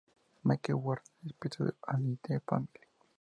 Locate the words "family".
2.47-2.69